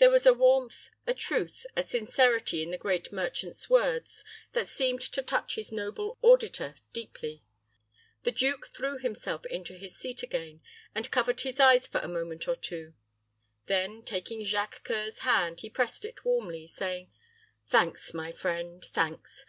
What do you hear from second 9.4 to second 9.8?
into